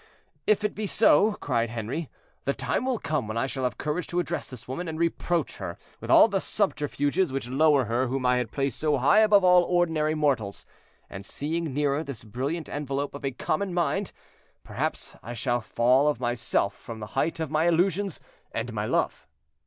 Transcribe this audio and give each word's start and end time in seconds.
"If 0.47 0.63
it 0.63 0.73
be 0.73 0.87
so," 0.87 1.33
cried 1.33 1.69
Henri, 1.69 2.09
"the 2.45 2.55
time 2.55 2.87
will 2.87 2.97
come 2.97 3.27
when 3.27 3.37
I 3.37 3.45
shall 3.45 3.65
have 3.65 3.77
courage 3.77 4.07
to 4.07 4.19
address 4.19 4.49
this 4.49 4.67
woman 4.67 4.87
and 4.87 4.97
reproach 4.97 5.57
her 5.57 5.77
with 5.99 6.09
all 6.09 6.27
the 6.27 6.41
subterfuges 6.41 7.31
which 7.31 7.47
lower 7.47 7.85
her 7.85 8.07
whom 8.07 8.25
I 8.25 8.37
had 8.37 8.51
placed 8.51 8.79
so 8.79 8.97
high 8.97 9.19
above 9.19 9.43
all 9.43 9.61
ordinary 9.61 10.15
mortals; 10.15 10.65
and 11.07 11.23
seeing 11.23 11.71
nearer 11.71 12.03
this 12.03 12.23
brilliant 12.23 12.67
envelope 12.67 13.13
of 13.13 13.23
a 13.23 13.29
common 13.29 13.75
mind, 13.75 14.11
perhaps 14.63 15.15
I 15.21 15.35
shall 15.35 15.61
fall 15.61 16.07
of 16.07 16.19
myself 16.19 16.73
from 16.73 16.99
the 16.99 17.05
height 17.13 17.39
of 17.39 17.51
my 17.51 17.65
illusions 17.67 18.19
and 18.51 18.73
my 18.73 18.87
love." 18.87 19.27